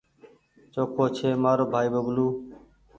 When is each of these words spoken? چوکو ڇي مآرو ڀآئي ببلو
چوکو 0.73 1.03
ڇي 1.15 1.29
مآرو 1.43 1.65
ڀآئي 1.71 1.89
ببلو 1.93 2.27